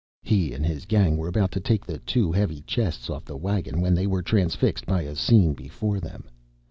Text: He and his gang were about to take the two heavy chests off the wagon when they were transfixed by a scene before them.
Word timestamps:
He 0.23 0.51
and 0.53 0.65
his 0.65 0.87
gang 0.87 1.15
were 1.15 1.27
about 1.27 1.51
to 1.51 1.59
take 1.59 1.85
the 1.85 1.99
two 1.99 2.31
heavy 2.31 2.61
chests 2.61 3.07
off 3.07 3.23
the 3.23 3.37
wagon 3.37 3.81
when 3.81 3.93
they 3.93 4.07
were 4.07 4.23
transfixed 4.23 4.87
by 4.87 5.03
a 5.03 5.15
scene 5.15 5.53
before 5.53 5.99
them. 5.99 6.23